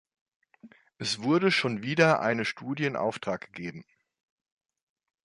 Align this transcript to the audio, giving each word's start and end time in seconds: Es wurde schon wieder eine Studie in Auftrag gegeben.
Es 0.97 1.21
wurde 1.21 1.51
schon 1.51 1.83
wieder 1.83 2.21
eine 2.21 2.43
Studie 2.43 2.85
in 2.85 2.95
Auftrag 2.95 3.53
gegeben. 3.53 3.85